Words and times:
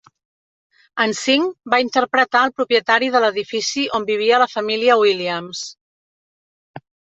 En 1.03 1.11
cinc, 1.19 1.51
va 1.73 1.79
interpretar 1.83 2.41
el 2.47 2.55
propietari 2.61 3.11
de 3.17 3.23
l'edifici 3.25 3.85
on 4.01 4.09
vivia 4.09 4.41
la 4.47 4.49
família 4.57 4.99
Williams. 5.05 5.65